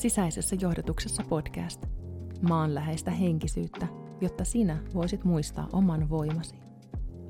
[0.00, 1.86] Sisäisessä johdotuksessa podcast.
[2.48, 3.86] Maanläheistä henkisyyttä,
[4.20, 6.54] jotta sinä voisit muistaa oman voimasi.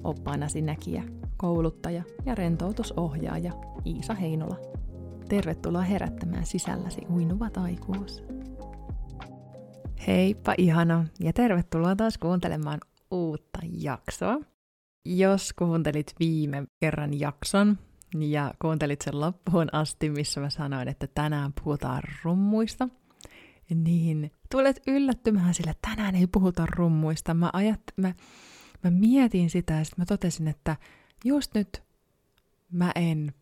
[0.04, 1.04] Oppaanasi näkijä,
[1.36, 3.52] kouluttaja ja rentoutusohjaaja
[3.86, 4.56] Iisa Heinola.
[5.28, 8.22] Tervetuloa herättämään sisälläsi uinuva taikuus.
[10.06, 12.80] Heippa ihana ja tervetuloa taas kuuntelemaan
[13.10, 14.40] uutta jaksoa.
[15.06, 17.78] Jos kuuntelit viime kerran jakson
[18.18, 22.88] ja kuuntelit sen loppuun asti, missä mä sanoin, että tänään puhutaan rummuista,
[23.74, 27.34] niin tulet yllättymään sillä, tänään ei puhuta rummuista.
[27.34, 28.14] Mä, ajat, mä,
[28.84, 30.76] mä mietin sitä ja sitten mä totesin, että
[31.24, 31.82] just nyt
[32.72, 33.34] mä en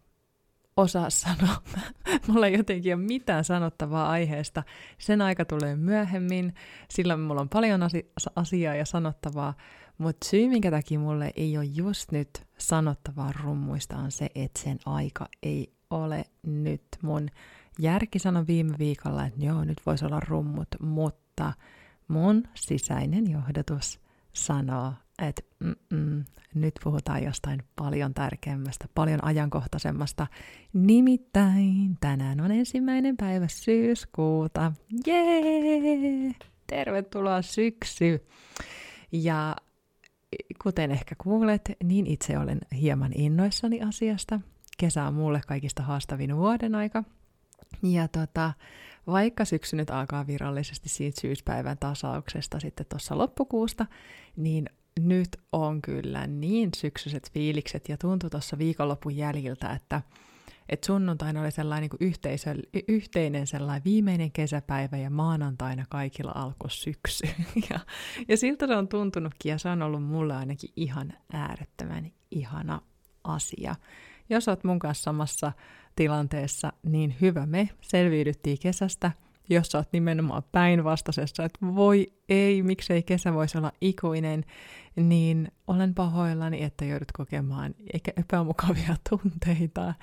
[0.77, 1.63] osaa sanoa.
[2.27, 4.63] mulla ei jotenkin ole mitään sanottavaa aiheesta.
[4.99, 6.55] Sen aika tulee myöhemmin,
[6.91, 7.81] sillä mulla on paljon
[8.37, 9.55] asiaa ja sanottavaa,
[9.99, 14.79] mutta syy, minkä takia mulle ei ole just nyt sanottavaa rummuista, on se, että sen
[14.87, 16.83] aika ei ole nyt.
[17.03, 17.29] Mun
[17.79, 21.53] järki sanoi viime viikolla, että joo, nyt voisi olla rummut, mutta
[22.09, 24.01] mun sisäinen johdatus
[24.33, 30.27] sanoo, että mm-mm, nyt puhutaan jostain paljon tärkeämmästä, paljon ajankohtaisemmasta.
[30.73, 34.73] Nimittäin tänään on ensimmäinen päivä syyskuuta.
[35.07, 36.35] Jee!
[36.67, 38.27] Tervetuloa syksy!
[39.13, 39.57] Ja
[40.63, 44.41] kuten ehkä kuulet, niin itse olen hieman innoissani asiasta.
[44.79, 47.05] Kesä on mulle kaikista haastavin vuoden aika.
[47.83, 48.53] Ja tota,
[49.07, 53.87] vaikka syksy nyt alkaa virallisesti siitä syyspäivän tasauksesta sitten tuossa loppukuusta,
[54.37, 54.67] niin
[55.01, 60.03] nyt on kyllä niin syksyiset fiilikset ja tuntuu tuossa viikonlopun jäljiltä, että
[60.69, 62.55] et sunnuntaina oli sellainen niin yhteisö,
[62.89, 67.27] yhteinen sellainen viimeinen kesäpäivä ja maanantaina kaikilla alkoi syksy.
[67.71, 67.81] Ja,
[68.29, 72.81] ja siltä se on tuntunutkin ja se on ollut mulle ainakin ihan äärettömän ihana
[73.25, 73.75] asia.
[74.31, 75.53] Jos oot mun kanssa samassa
[75.97, 79.13] tilanteessa, niin hyvä me selviydyttiin kesästä–
[79.49, 84.45] jos sä oot nimenomaan päinvastaisessa, että voi ei, miksei kesä voisi olla ikuinen,
[84.97, 87.75] niin olen pahoillani, että joudut kokemaan
[88.17, 89.95] epämukavia tunteita.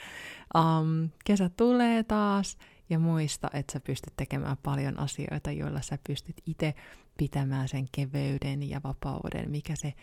[0.56, 2.58] Um, kesä tulee taas
[2.90, 6.74] ja muista, että sä pystyt tekemään paljon asioita, joilla sä pystyt itse
[7.18, 9.94] pitämään sen keveyden ja vapauden, mikä se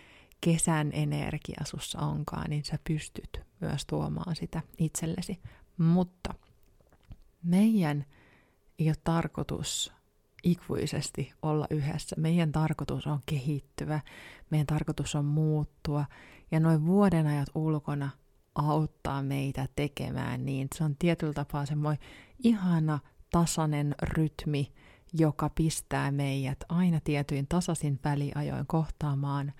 [0.41, 5.41] kesän energia sussa onkaan, niin sä pystyt myös tuomaan sitä itsellesi.
[5.76, 6.34] Mutta
[7.42, 8.04] meidän
[8.82, 9.93] ei ole tarkoitus
[10.43, 12.16] ikuisesti olla yhdessä.
[12.19, 14.00] Meidän tarkoitus on kehittyvä,
[14.50, 16.04] meidän tarkoitus on muuttua
[16.50, 18.10] ja noin vuoden ajat ulkona
[18.54, 20.69] auttaa meitä tekemään niin.
[20.75, 22.03] Se on tietyllä tapaa semmoinen
[22.44, 22.98] ihana
[23.31, 24.72] tasainen rytmi,
[25.12, 29.53] joka pistää meidät aina tietyin tasaisin väliajoin kohtaamaan,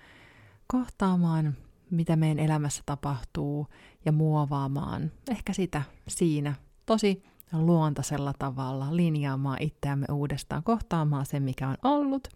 [0.67, 1.57] kohtaamaan,
[1.89, 3.67] mitä meidän elämässä tapahtuu
[4.05, 6.55] ja muovaamaan ehkä sitä siinä
[6.85, 12.27] tosi luontaisella tavalla linjaamaan itseämme uudestaan, kohtaamaan sen, mikä on ollut,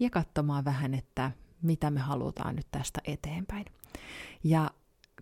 [0.00, 1.30] ja katsomaan vähän, että
[1.62, 3.64] mitä me halutaan nyt tästä eteenpäin.
[4.44, 4.70] Ja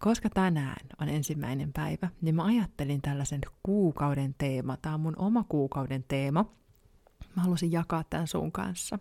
[0.01, 4.77] koska tänään on ensimmäinen päivä, niin mä ajattelin tällaisen kuukauden teema.
[4.77, 6.45] Tämä on mun oma kuukauden teema.
[7.37, 8.99] Mä halusin jakaa tämän sun kanssa.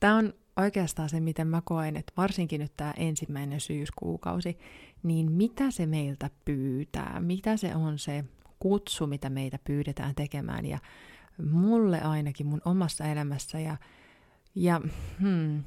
[0.00, 4.58] Tämä on oikeastaan se, miten mä koen, että varsinkin nyt tämä ensimmäinen syyskuukausi,
[5.02, 8.24] niin mitä se meiltä pyytää, mitä se on se
[8.60, 10.66] kutsu, mitä meitä pyydetään tekemään.
[10.66, 10.78] Ja
[11.50, 13.76] mulle ainakin mun omassa elämässä ja,
[14.54, 14.80] ja
[15.20, 15.64] hmm,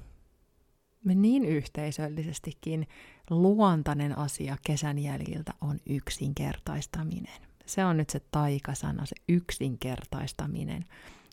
[1.04, 2.88] me niin yhteisöllisestikin
[3.30, 7.42] luontainen asia kesän jäljiltä on yksinkertaistaminen.
[7.66, 10.86] Se on nyt se taikasana, se yksinkertaistaminen,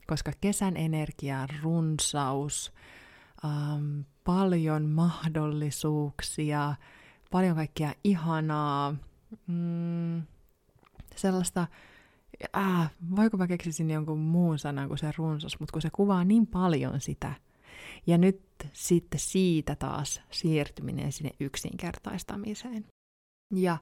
[0.06, 2.72] koska kesän energia, runsaus,
[3.44, 6.74] ähm, paljon mahdollisuuksia,
[7.30, 8.94] paljon kaikkea ihanaa,
[9.46, 10.22] mm,
[11.16, 11.66] sellaista,
[12.56, 16.46] äh, voiko mä keksisin jonkun muun sanan kuin se runsas, mutta kun se kuvaa niin
[16.46, 17.32] paljon sitä,
[18.06, 22.86] ja nyt sitten siitä taas siirtyminen sinne yksinkertaistamiseen.
[23.54, 23.78] Ja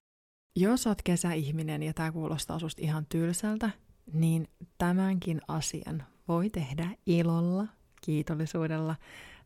[0.56, 3.70] jos oot kesäihminen ja tämä kuulostaa susta ihan tylsältä,
[4.12, 4.48] niin
[4.78, 7.66] tämänkin asian voi tehdä ilolla,
[8.00, 8.96] kiitollisuudella,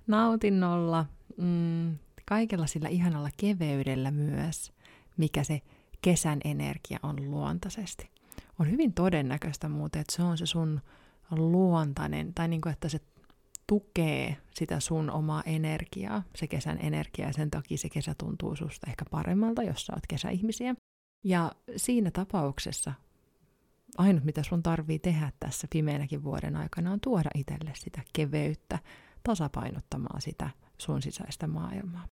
[0.06, 1.06] nautinnolla,
[1.36, 4.72] mm, kaikella sillä ihanalla keveydellä myös,
[5.16, 5.60] mikä se
[6.02, 8.10] kesän energia on luontaisesti.
[8.58, 10.80] On hyvin todennäköistä muuten, että se on se sun
[11.30, 13.00] luontainen, tai niin kuin, että se
[13.66, 18.90] tukee sitä sun omaa energiaa, se kesän energia, ja sen takia se kesä tuntuu susta
[18.90, 20.74] ehkä paremmalta, jos sä oot kesäihmisiä.
[21.24, 22.92] Ja siinä tapauksessa
[23.98, 28.78] ainut, mitä sun tarvii tehdä tässä pimeänäkin vuoden aikana, on tuoda itselle sitä keveyttä,
[29.22, 32.06] tasapainottamaan sitä sun sisäistä maailmaa.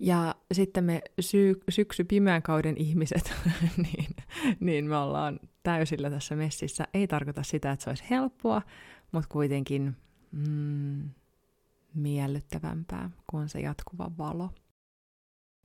[0.00, 3.34] Ja sitten me sy- syksy pimeän kauden ihmiset,
[3.82, 4.16] niin,
[4.60, 8.62] niin me ollaan täysillä tässä messissä ei tarkoita sitä, että se olisi helppoa,
[9.12, 9.96] mutta kuitenkin
[10.32, 11.10] mm,
[11.94, 14.50] miellyttävämpää kuin se jatkuva valo.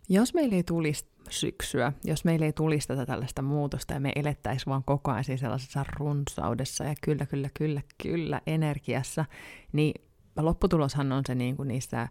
[0.09, 4.71] Jos meillä ei tulisi syksyä, jos meillä ei tulisi tätä tällaista muutosta ja me elettäisiin
[4.71, 9.25] vaan koko ajan sellaisessa runsaudessa ja kyllä, kyllä, kyllä, kyllä energiassa,
[9.73, 10.01] niin
[10.37, 12.07] lopputuloshan on se niin kuin niissä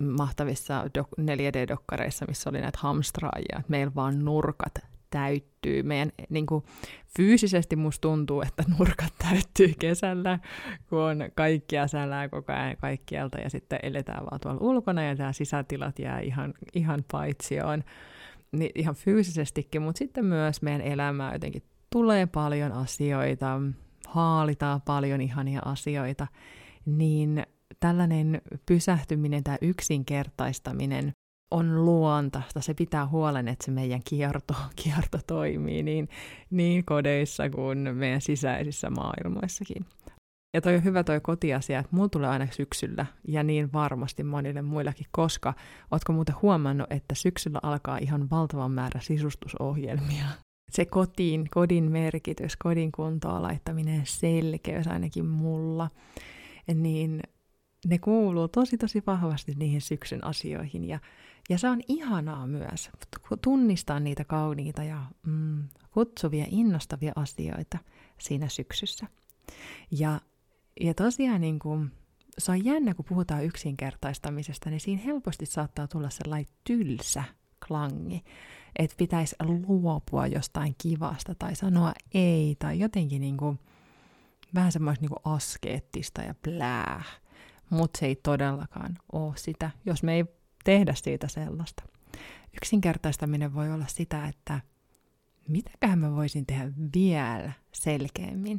[0.00, 0.84] mahtavissa
[1.20, 4.74] 4D-dokkareissa, missä oli näitä hamstraajia, meillä vaan nurkat
[5.10, 5.82] täyttyy.
[5.82, 6.64] Meidän niin kuin,
[7.16, 10.38] fyysisesti musta tuntuu, että nurkat täyttyy kesällä,
[10.88, 15.32] kun on kaikkia sälää koko ajan kaikkialta ja sitten eletään vaan tuolla ulkona ja tämä
[15.32, 17.84] sisätilat jää ihan, ihan paitsioon.
[18.52, 23.60] Niin ihan fyysisestikin, mutta sitten myös meidän elämää jotenkin tulee paljon asioita,
[24.06, 26.26] haalitaan paljon ihania asioita,
[26.86, 27.46] niin
[27.84, 31.12] tällainen pysähtyminen tai yksinkertaistaminen
[31.50, 32.60] on luontaista.
[32.60, 36.08] Se pitää huolen, että se meidän kierto, kierto toimii niin,
[36.50, 39.86] niin kodeissa kuin meidän sisäisissä maailmoissakin.
[40.54, 44.62] Ja toi on hyvä toi kotiasia, että mulla tulee aina syksyllä, ja niin varmasti monille
[44.62, 45.54] muillakin, koska
[45.90, 50.26] ootko muuten huomannut, että syksyllä alkaa ihan valtavan määrä sisustusohjelmia.
[50.70, 55.90] Se kotiin, kodin merkitys, kodin kuntoa laittaminen, selkeys ainakin mulla,
[56.74, 57.20] niin
[57.88, 60.98] ne kuuluu tosi tosi vahvasti niihin syksyn asioihin ja,
[61.50, 62.90] ja se on ihanaa myös
[63.42, 67.78] tunnistaa niitä kauniita ja mm, kutsuvia, innostavia asioita
[68.18, 69.06] siinä syksyssä.
[69.90, 70.20] Ja,
[70.80, 71.90] ja tosiaan niin kuin,
[72.38, 77.24] se on jännä, kun puhutaan yksinkertaistamisesta, niin siinä helposti saattaa tulla sellainen tylsä
[77.68, 78.24] klangi,
[78.78, 83.58] että pitäisi luopua jostain kivasta tai sanoa ei tai jotenkin niin kuin,
[84.54, 87.02] vähän semmoista niin askeettista ja plää
[87.70, 90.24] mutta se ei todellakaan ole sitä, jos me ei
[90.64, 91.82] tehdä siitä sellaista.
[92.56, 94.60] Yksinkertaistaminen voi olla sitä, että
[95.48, 98.58] mitäköhän mä voisin tehdä vielä selkeämmin.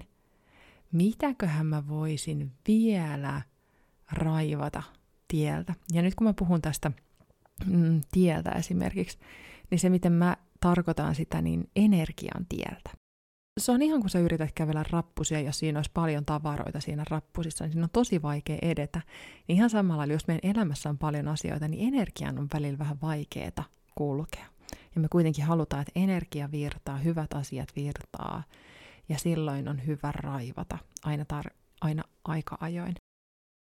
[0.92, 3.42] Mitäköhän mä voisin vielä
[4.12, 4.84] raivata
[5.28, 5.74] tieltä.
[5.94, 6.92] Ja nyt kun mä puhun tästä
[7.66, 9.18] mm, tieltä esimerkiksi,
[9.72, 13.05] niin se miten mä tarkoitan sitä, niin energian tieltä
[13.60, 17.63] se on ihan kuin sä yrität kävellä rappusia, ja siinä olisi paljon tavaroita siinä rappusissa,
[17.63, 19.02] niin siinä on tosi vaikea edetä.
[19.48, 23.63] Niin ihan samalla, jos meidän elämässä on paljon asioita, niin energian on välillä vähän vaikeeta
[23.96, 24.46] kulkea.
[24.96, 28.44] Ja me kuitenkin halutaan, että energia virtaa, hyvät asiat virtaa,
[29.10, 32.96] ja silloin on hyvä raivata aina, tar- aina aika ajoin.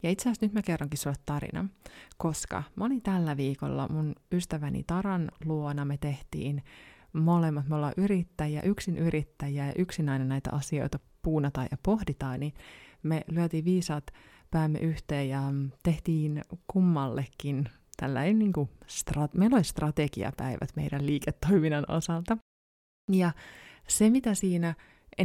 [0.03, 1.69] Ja itse asiassa nyt mä kerronkin sulle tarinan,
[2.17, 6.63] koska mä olin tällä viikolla mun ystäväni Taran luona, me tehtiin
[7.13, 12.53] molemmat, me ollaan yrittäjiä, yksin yrittäjiä ja yksinäinen näitä asioita puunataan ja pohditaan, niin
[13.03, 14.11] me lyötiin viisaat
[14.51, 15.41] päämme yhteen ja
[15.83, 22.37] tehtiin kummallekin tällainen niin kuin strat- meillä oli strategiapäivät meidän liiketoiminnan osalta.
[23.11, 23.31] Ja
[23.87, 24.75] se, mitä siinä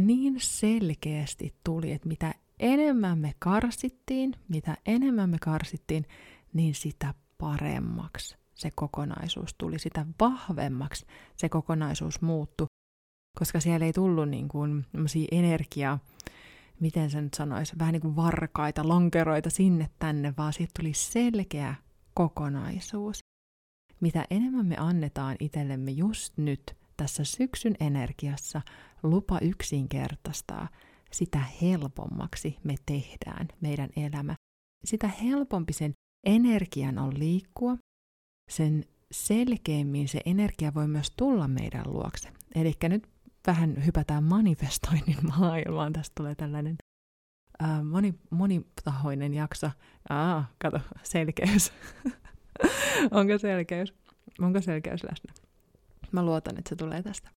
[0.01, 6.05] niin selkeästi tuli, että mitä enemmän me karsittiin, mitä enemmän me karsittiin,
[6.53, 11.05] niin sitä paremmaksi se kokonaisuus tuli, sitä vahvemmaksi
[11.35, 12.67] se kokonaisuus muuttui,
[13.39, 14.85] koska siellä ei tullut niin kuin
[15.31, 15.99] energiaa,
[16.79, 21.75] miten sen nyt sanoisi, vähän niin kuin varkaita, lonkeroita sinne tänne, vaan siitä tuli selkeä
[22.13, 23.19] kokonaisuus.
[24.01, 28.61] Mitä enemmän me annetaan itsellemme just nyt tässä syksyn energiassa
[29.03, 30.67] lupa yksinkertaistaa,
[31.11, 34.35] sitä helpommaksi me tehdään meidän elämä.
[34.85, 35.93] Sitä helpompi sen
[36.25, 37.77] energian on liikkua,
[38.49, 42.29] sen selkeämmin se energia voi myös tulla meidän luokse.
[42.55, 43.07] Eli nyt
[43.47, 45.93] vähän hypätään manifestoinnin maailmaan.
[45.93, 46.75] Tästä tulee tällainen
[47.59, 49.71] ää, moni, monitahoinen jakso.
[50.09, 51.73] Aa, kato, selkeys.
[53.11, 53.93] Onko selkeys?
[54.41, 55.33] Onko selkeys läsnä?
[56.11, 57.29] Mä luotan, että se tulee tästä.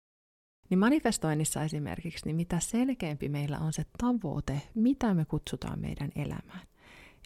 [0.69, 6.67] Niin manifestoinnissa esimerkiksi, niin mitä selkeämpi meillä on se tavoite, mitä me kutsutaan meidän elämään,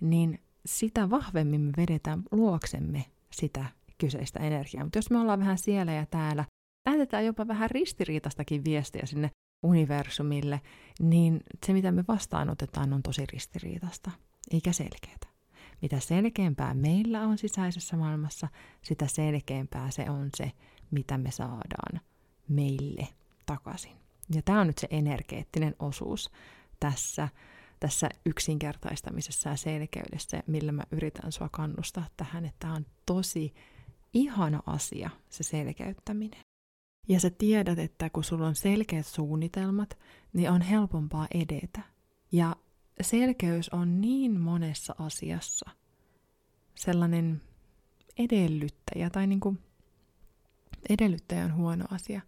[0.02, 3.66] niin sitä vahvemmin me vedetään luoksemme sitä
[3.98, 4.84] kyseistä energiaa.
[4.84, 6.46] Mutta jos me ollaan vähän siellä ja täällä,
[6.86, 9.30] lähetetään jopa vähän ristiriitastakin viestiä sinne
[9.64, 10.62] universumille,
[11.00, 14.12] niin se mitä me vastaanotetaan on tosi ristiriitasta,
[14.52, 15.32] eikä selkeää.
[15.82, 18.48] Mitä selkeämpää meillä on sisäisessä maailmassa,
[18.82, 20.52] sitä selkeämpää se on se,
[20.92, 22.02] mitä me saadaan
[22.50, 23.08] meille
[23.46, 23.92] takaisin.
[24.36, 26.32] Ja tämä on nyt se energeettinen osuus
[26.80, 27.30] tässä
[27.82, 33.54] tässä yksinkertaistamisessa ja selkeydessä, millä mä yritän sua kannustaa tähän, että tämä on tosi
[34.14, 36.42] ihana asia, se selkeyttäminen.
[37.08, 39.98] Ja sä tiedät, että kun sulla on selkeät suunnitelmat,
[40.34, 41.82] niin on helpompaa edetä.
[42.32, 42.56] Ja
[43.02, 45.72] selkeys on niin monessa asiassa
[46.76, 47.42] sellainen
[48.18, 49.60] edellyttäjä, tai niin kuin
[50.90, 52.22] edellyttäjä on huono asia.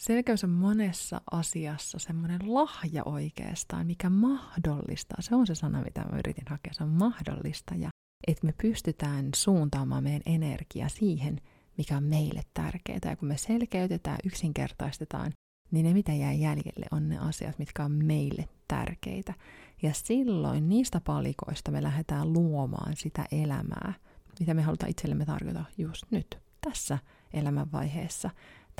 [0.00, 5.18] Selkeys on monessa asiassa semmoinen lahja oikeastaan, mikä mahdollistaa.
[5.20, 6.72] Se on se sana, mitä mä yritin hakea.
[6.72, 7.88] Se on mahdollista ja
[8.26, 11.40] että me pystytään suuntaamaan meidän energia siihen,
[11.78, 12.98] mikä on meille tärkeää.
[13.04, 15.32] Ja kun me selkeytetään, yksinkertaistetaan,
[15.70, 19.34] niin ne mitä jää jäljelle on ne asiat, mitkä on meille tärkeitä.
[19.82, 23.92] Ja silloin niistä palikoista me lähdetään luomaan sitä elämää,
[24.40, 26.98] mitä me halutaan itsellemme tarjota just nyt, tässä
[27.32, 28.30] elämänvaiheessa,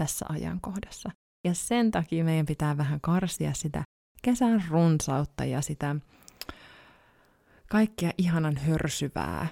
[0.01, 1.11] tässä ajankohdassa.
[1.45, 3.83] Ja sen takia meidän pitää vähän karsia sitä
[4.23, 5.97] kesän runsautta ja sitä
[7.71, 9.47] kaikkea ihanan hörsyvää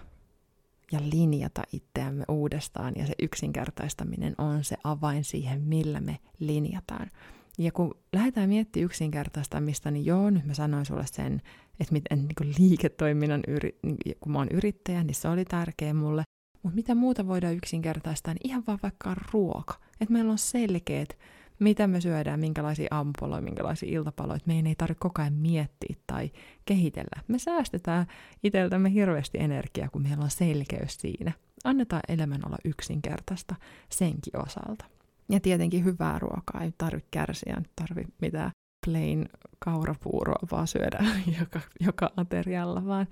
[0.93, 2.95] ja linjata itseämme uudestaan.
[2.97, 7.11] Ja se yksinkertaistaminen on se avain siihen, millä me linjataan.
[7.59, 11.43] Ja kun lähdetään miettimään yksinkertaistamista, niin joo, nyt mä sanoin sulle sen,
[11.81, 13.79] että miten niin liiketoiminnan, yri,
[14.21, 16.23] kun mä oon yrittäjä, niin se oli tärkeä mulle.
[16.63, 19.75] Mutta mitä muuta voidaan yksinkertaistaa, niin ihan vaan vaikka ruoka.
[20.01, 21.19] Että meillä on selkeät,
[21.59, 24.41] mitä me syödään, minkälaisia aamupaloja, minkälaisia iltapaloja.
[24.47, 26.31] Meidän ei tarvitse koko ajan miettiä tai
[26.65, 27.23] kehitellä.
[27.29, 28.07] Me säästetään
[28.45, 31.33] itseltämme hirveästi energiaa, kun meillä on selkeys siinä.
[31.65, 33.55] Annetaan elämän olla yksinkertaista
[33.91, 34.85] senkin osalta.
[35.29, 38.51] Ja tietenkin hyvää ruokaa, ei tarvitse kärsiä, ei tarvitse mitään
[38.87, 41.05] plain kaurapuuroa vaan syödä
[41.41, 43.07] joka, joka aterialla, vaan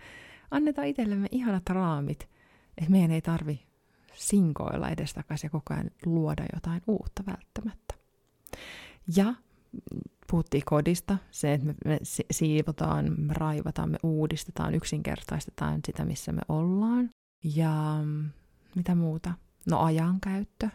[0.50, 2.28] annetaan itsellemme ihanat raamit,
[2.78, 3.66] että meidän ei tarvi
[4.14, 7.94] sinkoilla edestakaisin ja koko ajan luoda jotain uutta välttämättä.
[9.16, 9.34] Ja
[10.30, 11.98] puhuttiin kodista, se, että me
[12.30, 17.10] siivotaan, me raivataan, me uudistetaan, yksinkertaistetaan sitä, missä me ollaan.
[17.44, 17.96] Ja
[18.74, 19.32] mitä muuta?
[19.66, 20.68] No ajankäyttö,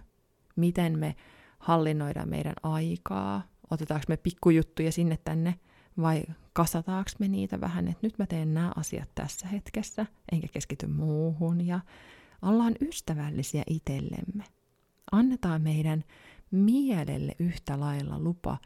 [0.55, 1.15] miten me
[1.59, 5.59] hallinnoidaan meidän aikaa, otetaanko me pikkujuttuja sinne tänne
[6.01, 10.87] vai kasataanko me niitä vähän, että nyt mä teen nämä asiat tässä hetkessä, enkä keskity
[10.87, 11.79] muuhun ja
[12.41, 14.43] ollaan ystävällisiä itsellemme.
[15.11, 16.03] Annetaan meidän
[16.51, 18.57] mielelle yhtä lailla lupa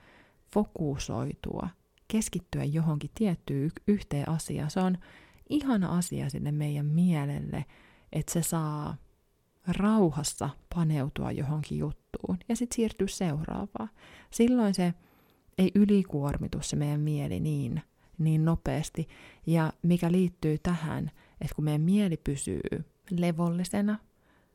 [0.53, 1.69] fokusoitua,
[2.07, 4.71] keskittyä johonkin tiettyyn yhteen asiaan.
[4.71, 4.97] Se on
[5.49, 7.65] ihana asia sinne meidän mielelle,
[8.11, 8.97] että se saa
[9.67, 13.89] rauhassa paneutua johonkin juttuun ja sitten siirtyä seuraavaan.
[14.31, 14.93] Silloin se
[15.57, 17.81] ei ylikuormitu se meidän mieli niin,
[18.17, 19.07] niin nopeasti.
[19.47, 22.61] Ja mikä liittyy tähän, että kun meidän mieli pysyy
[23.11, 23.99] levollisena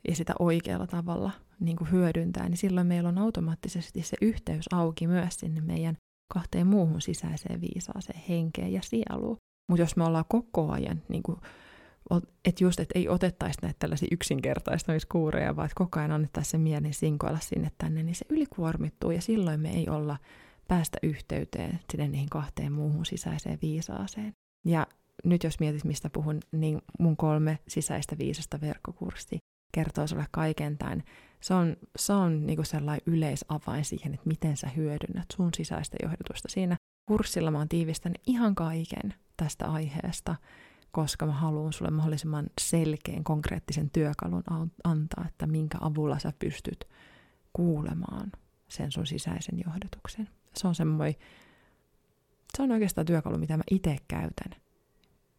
[0.09, 1.30] ja sitä oikealla tavalla
[1.61, 5.97] niin kuin hyödyntää, niin silloin meillä on automaattisesti se yhteys auki myös sinne meidän
[6.35, 9.37] kahteen muuhun sisäiseen viisaaseen henkeen ja sieluun.
[9.69, 11.38] Mutta jos me ollaan koko ajan niin kuin
[12.45, 16.95] että just, että ei otettaisi näitä tällaisia yksinkertaistamiskuureja, vaan että koko ajan annettaisiin se mielen
[16.95, 20.16] sinkoilla sinne tänne, niin se ylikuormittuu ja silloin me ei olla
[20.70, 24.32] päästä yhteyteen sinne niihin kahteen muuhun sisäiseen viisaaseen.
[24.64, 24.86] Ja
[25.24, 29.38] nyt jos mietit, mistä puhun, niin mun kolme sisäistä viisasta verkkokurssi
[29.72, 31.02] kertoo sulle kaiken tämän.
[31.40, 36.48] Se on, se on niin sellainen yleisavain siihen, että miten sä hyödynnät sun sisäistä johdatusta.
[36.48, 36.76] Siinä
[37.08, 40.36] kurssilla mä oon tiivistänyt ihan kaiken tästä aiheesta
[40.92, 44.42] koska mä haluan sulle mahdollisimman selkeän, konkreettisen työkalun
[44.84, 46.88] antaa, että minkä avulla sä pystyt
[47.52, 48.32] kuulemaan
[48.68, 50.28] sen sun sisäisen johdatuksen.
[50.57, 51.14] Se on semmoinen,
[52.57, 54.61] se on oikeastaan työkalu, mitä mä itse käytän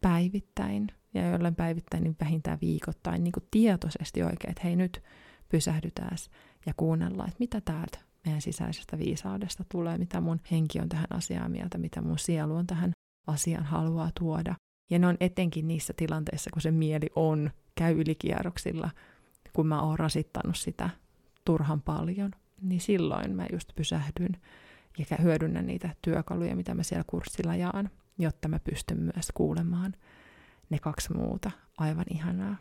[0.01, 5.03] päivittäin, ja jollain päivittäin niin vähintään viikoittain niin kuin tietoisesti oikein, että hei nyt
[5.49, 6.17] pysähdytään
[6.65, 11.51] ja kuunnellaan, että mitä täältä meidän sisäisestä viisaudesta tulee, mitä mun henki on tähän asiaan
[11.51, 12.91] mieltä, mitä mun sielu on tähän
[13.27, 14.55] asiaan haluaa tuoda.
[14.89, 18.89] Ja ne on etenkin niissä tilanteissa, kun se mieli on, käy ylikierroksilla,
[19.53, 20.89] kun mä oon rasittanut sitä
[21.45, 24.37] turhan paljon, niin silloin mä just pysähdyn
[24.97, 29.93] ja hyödynnän niitä työkaluja, mitä mä siellä kurssilla jaan, jotta mä pystyn myös kuulemaan
[30.69, 32.55] ne kaksi muuta aivan ihanaa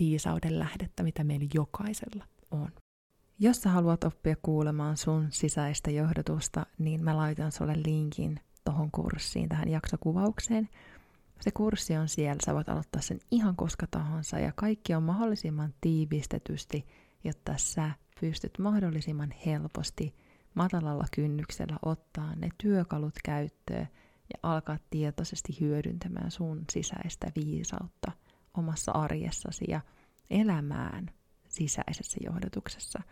[0.00, 2.68] viisauden lähdettä, mitä meillä jokaisella on.
[3.38, 9.48] Jos sä haluat oppia kuulemaan sun sisäistä johdatusta, niin mä laitan sulle linkin tohon kurssiin,
[9.48, 10.68] tähän jaksokuvaukseen–
[11.40, 15.74] se kurssi on siellä, sä voit aloittaa sen ihan koska tahansa ja kaikki on mahdollisimman
[15.80, 16.86] tiivistetysti,
[17.24, 20.14] jotta sä pystyt mahdollisimman helposti
[20.54, 23.88] matalalla kynnyksellä ottaa ne työkalut käyttöön
[24.32, 28.12] ja alkaa tietoisesti hyödyntämään sun sisäistä viisautta
[28.54, 29.80] omassa arjessasi ja
[30.30, 31.10] elämään
[31.48, 33.02] sisäisessä johdatuksessa.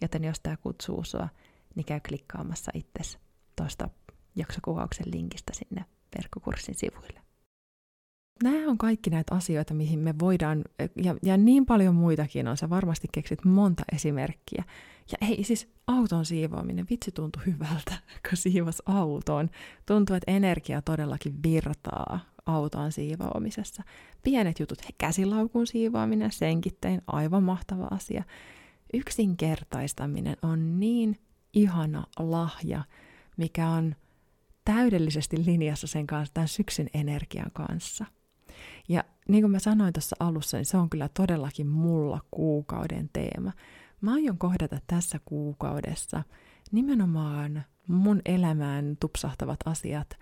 [0.00, 1.28] Joten jos tämä kutsuu sua,
[1.74, 3.18] niin käy klikkaamassa itses
[3.56, 3.88] tuosta
[4.36, 5.84] jaksokuvauksen linkistä sinne
[6.18, 7.23] verkkokurssin sivuille
[8.42, 10.64] nämä on kaikki näitä asioita, mihin me voidaan,
[10.96, 14.64] ja, ja niin paljon muitakin on, sä varmasti keksit monta esimerkkiä.
[15.12, 17.94] Ja ei siis auton siivoaminen, vitsi tuntui hyvältä,
[18.28, 19.50] kun siivos autoon.
[19.86, 23.82] Tuntuu, että energia todellakin virtaa auton siivoamisessa.
[24.22, 28.24] Pienet jutut, käsilaukun siivoaminen, senkin tein, aivan mahtava asia.
[28.94, 31.18] Yksinkertaistaminen on niin
[31.52, 32.84] ihana lahja,
[33.36, 33.94] mikä on
[34.64, 38.04] täydellisesti linjassa sen kanssa, tämän syksyn energian kanssa.
[38.88, 43.52] Ja niin kuin mä sanoin tuossa alussa, niin se on kyllä todellakin mulla kuukauden teema.
[44.00, 46.22] Mä aion kohdata tässä kuukaudessa
[46.72, 50.18] nimenomaan mun elämään tupsahtavat asiat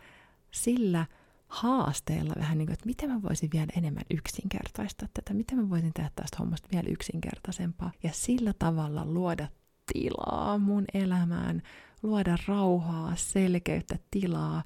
[0.50, 1.06] sillä
[1.49, 5.92] haasteella vähän niin kuin, että miten mä voisin vielä enemmän yksinkertaistaa tätä, miten mä voisin
[5.92, 9.49] tehdä tästä hommasta vielä yksinkertaisempaa ja sillä tavalla luoda
[9.92, 11.62] tilaa mun elämään,
[12.02, 14.64] luoda rauhaa, selkeyttä, tilaa,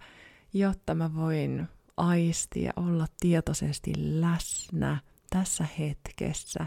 [0.52, 5.00] jotta mä voin aistia, olla tietoisesti läsnä
[5.31, 6.67] tässä hetkessä,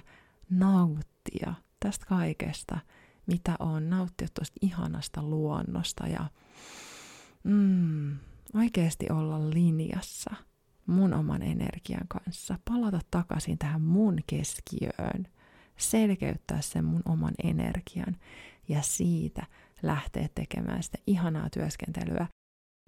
[0.50, 2.79] nauttia tästä kaikesta,
[3.25, 6.29] mitä on, nauttia tuosta ihanasta luonnosta ja
[7.43, 8.17] mm,
[8.55, 10.36] oikeasti olla linjassa
[10.86, 15.27] mun oman energian kanssa, palata takaisin tähän mun keskiöön,
[15.77, 18.15] selkeyttää sen mun oman energian
[18.67, 19.45] ja siitä
[19.83, 22.27] lähteä tekemään sitä ihanaa työskentelyä,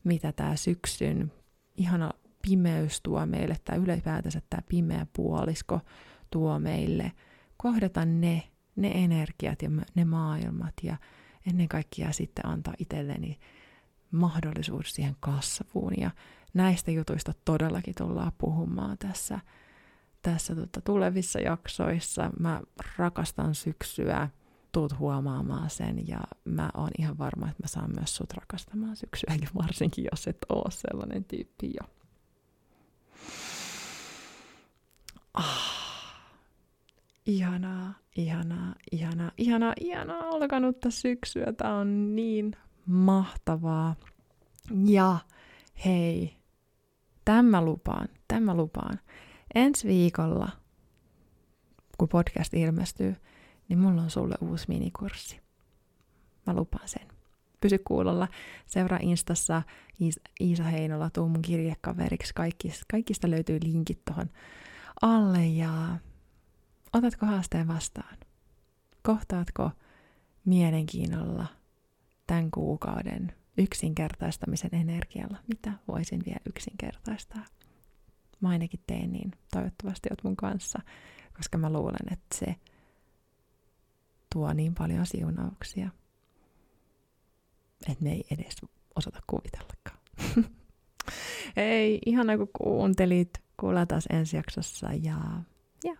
[0.03, 1.31] mitä tämä syksyn
[1.75, 5.79] ihana pimeys tuo meille, tai ylipäätänsä tämä pimeä puolisko
[6.31, 7.11] tuo meille,
[7.57, 8.43] kohdata ne,
[8.75, 10.97] ne energiat ja ne maailmat ja
[11.47, 13.39] ennen kaikkea sitten antaa itselleni
[14.11, 15.93] mahdollisuus siihen kasvuun.
[15.97, 16.11] Ja
[16.53, 19.39] näistä jutuista todellakin tullaan puhumaan tässä,
[20.21, 22.31] tässä tota, tulevissa jaksoissa.
[22.39, 22.61] Mä
[22.97, 24.29] rakastan syksyä,
[24.71, 29.35] tuut huomaamaan sen ja mä oon ihan varma, että mä saan myös sut rakastamaan syksyä,
[29.55, 32.00] varsinkin jos et oo sellainen tyyppi jo.
[35.33, 36.25] Ah,
[37.25, 41.53] ihanaa, ihanaa, ihanaa, ihanaa, ihanaa alkanutta syksyä.
[41.57, 43.95] Tää on niin mahtavaa.
[44.85, 45.17] Ja
[45.85, 46.37] hei,
[47.25, 48.99] tämä lupaan, tämä lupaan.
[49.55, 50.49] Ensi viikolla,
[51.97, 53.15] kun podcast ilmestyy,
[53.69, 55.39] niin mulla on sulle uusi minikurssi.
[56.47, 57.07] Mä lupaan sen.
[57.61, 58.27] Pysy kuulolla.
[58.67, 59.61] Seuraa Instassa
[60.41, 62.33] Iisa Heinola, tuu mun kirjekaveriksi.
[62.33, 64.29] Kaikista, kaikista löytyy linkit tuohon
[65.01, 65.97] alle ja
[66.93, 68.17] otatko haasteen vastaan?
[69.03, 69.71] Kohtaatko
[70.45, 71.45] mielenkiinnolla
[72.27, 75.37] tämän kuukauden yksinkertaistamisen energialla?
[75.47, 77.45] Mitä voisin vielä yksinkertaistaa?
[78.41, 79.31] Mä ainakin teen niin.
[79.51, 80.79] Toivottavasti oot mun kanssa,
[81.37, 82.55] koska mä luulen, että se
[84.33, 85.89] tuo niin paljon siunauksia,
[87.89, 88.55] että me ei edes
[88.95, 89.97] osata kuvitellakaan.
[91.55, 93.29] Hei, ihana kun kuuntelit.
[93.61, 95.15] Kuullaan taas ensi jaksossa ja,
[95.83, 95.93] ja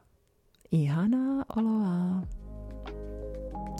[0.71, 2.27] ihanaa oloa.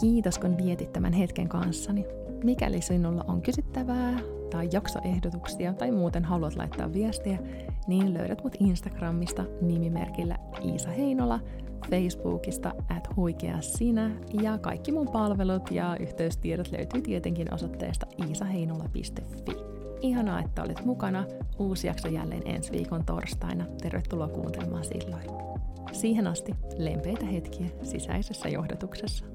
[0.01, 2.05] Kiitos kun vietit tämän hetken kanssani.
[2.43, 4.19] Mikäli sinulla on kysyttävää
[4.51, 7.39] tai jaksoehdotuksia tai muuten haluat laittaa viestiä,
[7.87, 11.39] niin löydät mut Instagramista nimimerkillä Iisa Heinola,
[11.89, 19.70] Facebookista at huikea sinä ja kaikki mun palvelut ja yhteystiedot löytyy tietenkin osoitteesta iisaheinola.fi.
[20.01, 21.25] Ihanaa, että olet mukana.
[21.59, 23.65] Uusi jakso jälleen ensi viikon torstaina.
[23.81, 25.23] Tervetuloa kuuntelemaan silloin.
[25.91, 29.25] Siihen asti lempeitä hetkiä sisäisessä johdatuksessa.